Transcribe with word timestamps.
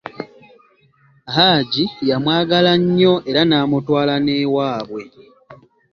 Hajji 1.35 1.83
yamwagala 2.09 2.71
nnyo 2.81 3.13
era 3.29 3.41
n'amutwala 3.45 4.13
n'ewabwe. 4.25 5.01